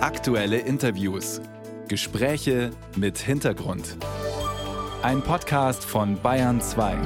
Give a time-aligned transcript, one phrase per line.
[0.00, 1.40] Aktuelle Interviews.
[1.88, 3.96] Gespräche mit Hintergrund.
[5.02, 6.96] Ein Podcast von Bayern 2.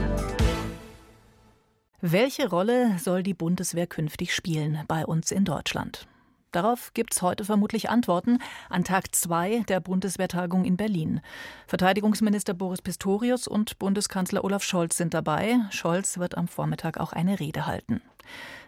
[2.03, 6.07] Welche Rolle soll die Bundeswehr künftig spielen bei uns in Deutschland?
[6.51, 11.22] Darauf gibt es heute vermutlich Antworten an Tag 2 der Bundeswehrtagung in Berlin.
[11.66, 15.61] Verteidigungsminister Boris Pistorius und Bundeskanzler Olaf Scholz sind dabei.
[15.70, 18.02] Scholz wird am Vormittag auch eine Rede halten.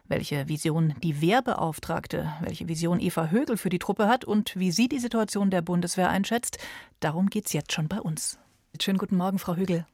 [0.06, 4.88] Welche Vision die Wehrbeauftragte, welche Vision Eva Högel für die Truppe hat und wie sie
[4.88, 6.58] die Situation der Bundeswehr einschätzt,
[7.00, 8.38] darum geht es jetzt schon bei uns.
[8.80, 9.86] Schönen guten Morgen, Frau Högel.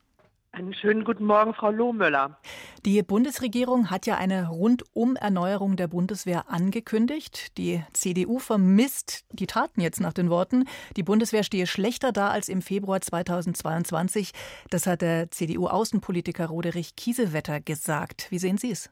[0.52, 2.36] Einen schönen guten Morgen, Frau Lohmöller.
[2.84, 7.56] Die Bundesregierung hat ja eine Rundum-Erneuerung der Bundeswehr angekündigt.
[7.56, 10.64] Die CDU vermisst die Taten jetzt nach den Worten.
[10.96, 14.32] Die Bundeswehr stehe schlechter da als im Februar 2022.
[14.70, 18.26] Das hat der CDU-Außenpolitiker Roderich Kiesewetter gesagt.
[18.30, 18.90] Wie sehen Sie es?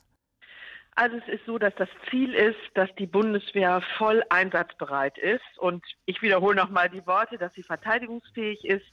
[1.01, 5.57] Also es ist so, dass das Ziel ist, dass die Bundeswehr voll einsatzbereit ist.
[5.59, 8.85] Und ich wiederhole nochmal die Worte, dass sie verteidigungsfähig ist.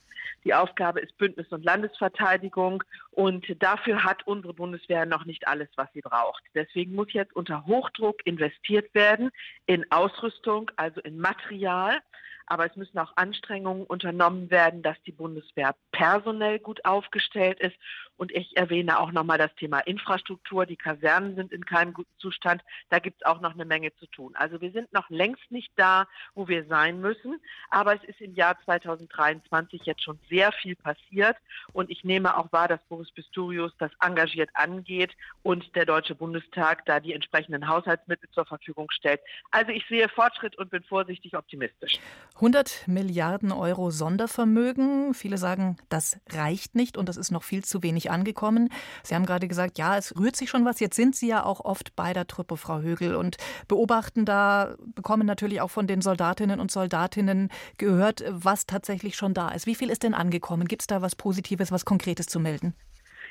[0.44, 2.84] Die Aufgabe ist Bündnis- und Landesverteidigung.
[3.10, 6.44] Und dafür hat unsere Bundeswehr noch nicht alles, was sie braucht.
[6.54, 9.32] Deswegen muss jetzt unter Hochdruck investiert werden
[9.66, 11.98] in Ausrüstung, also in Material.
[12.46, 17.76] Aber es müssen auch Anstrengungen unternommen werden, dass die Bundeswehr personell gut aufgestellt ist.
[18.16, 20.64] Und ich erwähne auch nochmal das Thema Infrastruktur.
[20.64, 22.62] Die Kasernen sind in keinem guten Zustand.
[22.88, 24.34] Da gibt es auch noch eine Menge zu tun.
[24.36, 27.40] Also wir sind noch längst nicht da, wo wir sein müssen.
[27.70, 31.36] Aber es ist im Jahr 2023 jetzt schon sehr viel passiert.
[31.72, 36.84] Und ich nehme auch wahr, dass Boris Pistorius das engagiert angeht und der Deutsche Bundestag
[36.86, 39.20] da die entsprechenden Haushaltsmittel zur Verfügung stellt.
[39.50, 41.98] Also ich sehe Fortschritt und bin vorsichtig optimistisch.
[42.36, 45.14] 100 Milliarden Euro Sondervermögen.
[45.14, 48.68] Viele sagen, das reicht nicht und das ist noch viel zu wenig angekommen.
[49.02, 50.78] Sie haben gerade gesagt, ja, es rührt sich schon was.
[50.78, 55.26] Jetzt sind Sie ja auch oft bei der Truppe, Frau Högel, und beobachten da, bekommen
[55.26, 59.64] natürlich auch von den Soldatinnen und Soldatinnen gehört, was tatsächlich schon da ist.
[59.64, 60.68] Wie viel ist denn angekommen?
[60.68, 62.74] Gibt es da was Positives, was Konkretes zu melden?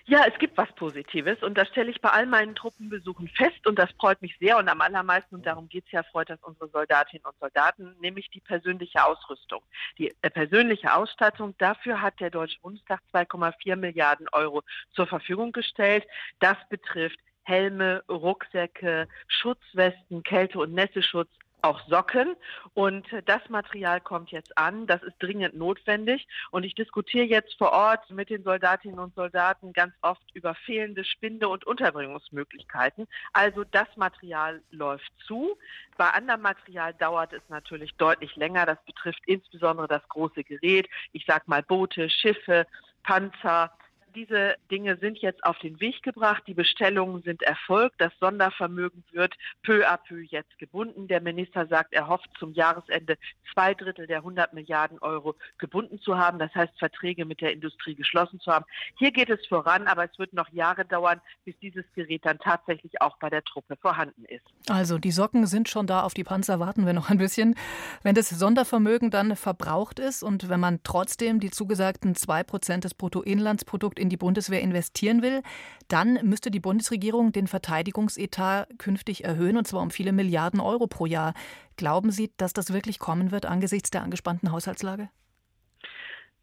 [0.07, 3.79] Ja, es gibt was Positives und das stelle ich bei all meinen Truppenbesuchen fest und
[3.79, 6.69] das freut mich sehr und am allermeisten, und darum geht es ja, freut das unsere
[6.69, 9.63] Soldatinnen und Soldaten, nämlich die persönliche Ausrüstung.
[9.97, 14.61] Die äh, persönliche Ausstattung, dafür hat der Deutsche Bundestag 2,4 Milliarden Euro
[14.91, 16.05] zur Verfügung gestellt.
[16.39, 21.29] Das betrifft Helme, Rucksäcke, Schutzwesten, Kälte- und Nässeschutz,
[21.65, 22.35] auch Socken.
[22.73, 24.87] Und das Material kommt jetzt an.
[24.87, 26.27] Das ist dringend notwendig.
[26.51, 31.03] Und ich diskutiere jetzt vor Ort mit den Soldatinnen und Soldaten ganz oft über fehlende
[31.03, 33.07] Spinde- und Unterbringungsmöglichkeiten.
[33.33, 35.57] Also das Material läuft zu.
[35.97, 38.65] Bei anderem Material dauert es natürlich deutlich länger.
[38.65, 40.87] Das betrifft insbesondere das große Gerät.
[41.11, 42.67] Ich sage mal Boote, Schiffe,
[43.03, 43.71] Panzer,
[44.15, 46.43] diese Dinge sind jetzt auf den Weg gebracht.
[46.47, 47.99] Die Bestellungen sind erfolgt.
[47.99, 49.33] Das Sondervermögen wird
[49.63, 51.07] peu à peu jetzt gebunden.
[51.07, 53.17] Der Minister sagt, er hofft zum Jahresende
[53.53, 56.39] zwei Drittel der 100 Milliarden Euro gebunden zu haben.
[56.39, 58.65] Das heißt, Verträge mit der Industrie geschlossen zu haben.
[58.97, 63.01] Hier geht es voran, aber es wird noch Jahre dauern, bis dieses Gerät dann tatsächlich
[63.01, 64.45] auch bei der Truppe vorhanden ist.
[64.69, 67.55] Also die Socken sind schon da, auf die Panzer warten wir noch ein bisschen.
[68.03, 72.93] Wenn das Sondervermögen dann verbraucht ist und wenn man trotzdem die zugesagten zwei Prozent des
[72.93, 75.41] Bruttoinlandsprodukts in die Bundeswehr investieren will,
[75.87, 81.05] dann müsste die Bundesregierung den Verteidigungsetat künftig erhöhen, und zwar um viele Milliarden Euro pro
[81.05, 81.33] Jahr.
[81.75, 85.09] Glauben Sie, dass das wirklich kommen wird angesichts der angespannten Haushaltslage?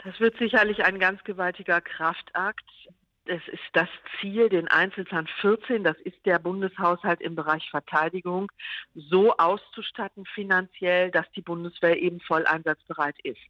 [0.04, 2.68] Das wird sicherlich ein ganz gewaltiger Kraftakt.
[3.24, 3.88] Es ist das
[4.20, 8.50] Ziel, den Einzelplan 14, das ist der Bundeshaushalt im Bereich Verteidigung,
[8.94, 13.40] so auszustatten finanziell, dass die Bundeswehr eben voll einsatzbereit ist.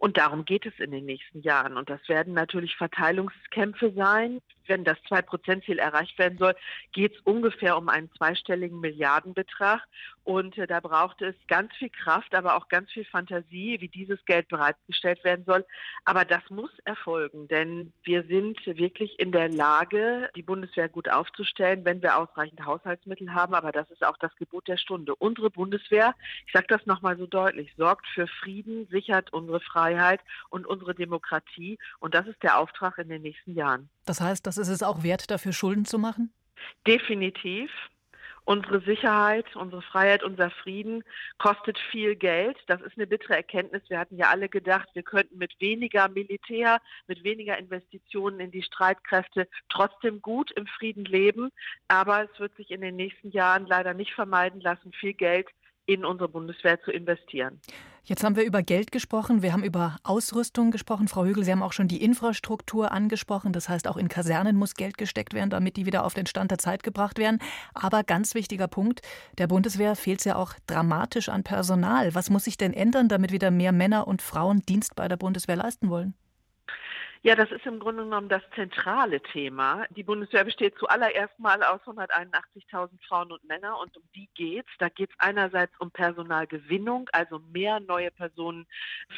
[0.00, 1.76] Und darum geht es in den nächsten Jahren.
[1.76, 4.40] Und das werden natürlich Verteilungskämpfe sein.
[4.70, 6.54] Wenn das Zwei-Prozent-Ziel erreicht werden soll,
[6.92, 9.82] geht es ungefähr um einen zweistelligen Milliardenbetrag.
[10.24, 14.24] Und äh, da braucht es ganz viel Kraft, aber auch ganz viel Fantasie, wie dieses
[14.24, 15.66] Geld bereitgestellt werden soll.
[16.04, 21.84] Aber das muss erfolgen, denn wir sind wirklich in der Lage, die Bundeswehr gut aufzustellen,
[21.84, 23.54] wenn wir ausreichend Haushaltsmittel haben.
[23.54, 25.14] Aber das ist auch das Gebot der Stunde.
[25.16, 26.14] Unsere Bundeswehr,
[26.46, 30.94] ich sage das nochmal so deutlich, sorgt für Frieden, sichert unsere Freiheit Freiheit und unsere
[30.94, 31.78] Demokratie.
[31.98, 33.88] Und das ist der Auftrag in den nächsten Jahren.
[34.06, 36.32] Das heißt, das ist es auch wert, dafür Schulden zu machen?
[36.86, 37.70] Definitiv.
[38.44, 41.04] Unsere Sicherheit, unsere Freiheit, unser Frieden
[41.38, 42.56] kostet viel Geld.
[42.66, 43.82] Das ist eine bittere Erkenntnis.
[43.88, 48.62] Wir hatten ja alle gedacht, wir könnten mit weniger Militär, mit weniger Investitionen in die
[48.62, 51.50] Streitkräfte trotzdem gut im Frieden leben.
[51.86, 55.46] Aber es wird sich in den nächsten Jahren leider nicht vermeiden lassen, viel Geld
[55.86, 57.60] in unsere Bundeswehr zu investieren.
[58.04, 61.06] Jetzt haben wir über Geld gesprochen, wir haben über Ausrüstung gesprochen.
[61.06, 63.52] Frau Hügel, Sie haben auch schon die Infrastruktur angesprochen.
[63.52, 66.50] Das heißt, auch in Kasernen muss Geld gesteckt werden, damit die wieder auf den Stand
[66.50, 67.38] der Zeit gebracht werden.
[67.74, 69.02] Aber ganz wichtiger Punkt,
[69.38, 72.14] der Bundeswehr fehlt es ja auch dramatisch an Personal.
[72.14, 75.56] Was muss sich denn ändern, damit wieder mehr Männer und Frauen Dienst bei der Bundeswehr
[75.56, 76.14] leisten wollen?
[77.22, 79.84] Ja, das ist im Grunde genommen das zentrale Thema.
[79.90, 84.70] Die Bundeswehr besteht zuallererst mal aus 181.000 Frauen und Männern und um die geht's.
[84.78, 88.66] Da geht's einerseits um Personalgewinnung, also mehr neue Personen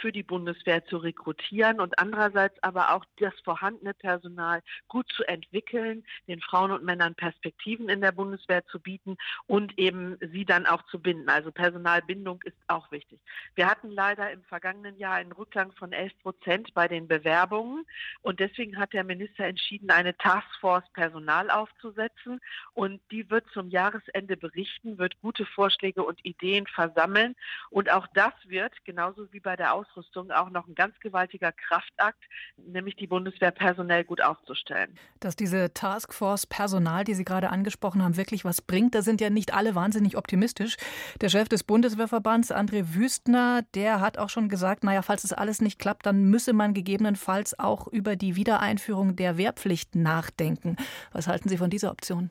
[0.01, 6.05] für die Bundeswehr zu rekrutieren und andererseits aber auch das vorhandene Personal gut zu entwickeln,
[6.27, 9.17] den Frauen und Männern Perspektiven in der Bundeswehr zu bieten
[9.47, 11.29] und eben sie dann auch zu binden.
[11.29, 13.21] Also Personalbindung ist auch wichtig.
[13.55, 17.87] Wir hatten leider im vergangenen Jahr einen Rückgang von 11 Prozent bei den Bewerbungen.
[18.23, 22.41] Und deswegen hat der Minister entschieden, eine Taskforce Personal aufzusetzen.
[22.75, 27.35] Und die wird zum Jahresende berichten, wird gute Vorschläge und Ideen versammeln.
[27.71, 32.23] Und auch das wird, genauso wie bei der Ausrüstung, auch noch ein ganz gewaltiger Kraftakt,
[32.57, 34.99] nämlich die Bundeswehr personell gut aufzustellen.
[35.21, 39.31] Dass diese Taskforce Personal, die Sie gerade angesprochen haben, wirklich was bringt, da sind ja
[39.31, 40.77] nicht alle wahnsinnig optimistisch.
[41.21, 45.61] Der Chef des Bundeswehrverbands, André Wüstner, der hat auch schon gesagt, naja, falls es alles
[45.61, 50.77] nicht klappt, dann müsse man gegebenenfalls auch auch über die Wiedereinführung der Wehrpflicht nachdenken.
[51.13, 52.31] Was halten Sie von dieser Option?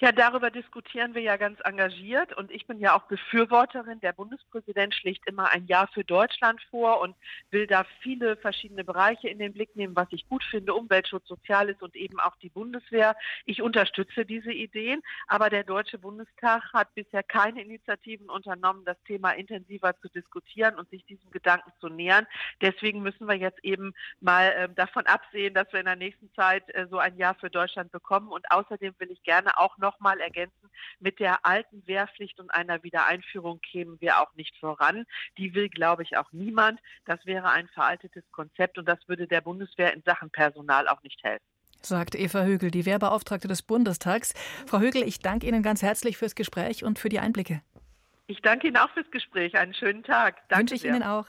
[0.00, 3.98] Ja, darüber diskutieren wir ja ganz engagiert und ich bin ja auch Befürworterin.
[3.98, 7.16] Der Bundespräsident schlägt immer ein Jahr für Deutschland vor und
[7.50, 11.82] will da viele verschiedene Bereiche in den Blick nehmen, was ich gut finde, Umweltschutz, Soziales
[11.82, 13.16] und eben auch die Bundeswehr.
[13.44, 19.32] Ich unterstütze diese Ideen, aber der Deutsche Bundestag hat bisher keine Initiativen unternommen, das Thema
[19.32, 22.28] intensiver zu diskutieren und sich diesem Gedanken zu nähern.
[22.60, 26.62] Deswegen müssen wir jetzt eben mal äh, davon absehen, dass wir in der nächsten Zeit
[26.76, 28.28] äh, so ein Jahr für Deutschland bekommen.
[28.28, 30.70] Und außerdem will ich gerne auch noch nochmal ergänzen,
[31.00, 35.04] mit der alten Wehrpflicht und einer Wiedereinführung kämen wir auch nicht voran.
[35.38, 36.80] Die will, glaube ich, auch niemand.
[37.06, 41.22] Das wäre ein veraltetes Konzept und das würde der Bundeswehr in Sachen Personal auch nicht
[41.22, 41.44] helfen
[41.80, 44.34] sagt Eva Högel, die Wehrbeauftragte des Bundestags.
[44.66, 47.62] Frau Högel, ich danke Ihnen ganz herzlich fürs Gespräch und für die Einblicke.
[48.26, 49.56] Ich danke Ihnen auch fürs Gespräch.
[49.56, 50.36] Einen schönen Tag.
[50.48, 50.94] Danke Wünsche ich sehr.
[50.96, 51.26] Ihnen auch.